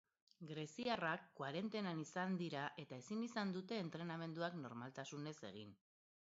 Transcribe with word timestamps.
Greziarrak 0.51 1.27
koarentenan 1.39 2.01
izan 2.03 2.33
dira 2.39 2.63
eta 2.85 2.99
ezin 3.03 3.21
izan 3.27 3.53
dute 3.59 3.79
entrenamenduak 3.83 4.59
normaltasunez 4.65 5.37
egin. 5.53 5.79